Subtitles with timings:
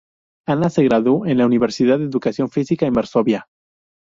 [0.47, 3.45] Anna se graduó de la Universidad de Educación Física en Varsovia.